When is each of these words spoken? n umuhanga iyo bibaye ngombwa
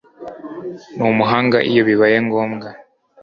n 0.97 0.99
umuhanga 1.11 1.57
iyo 1.69 1.81
bibaye 1.89 2.17
ngombwa 2.27 2.69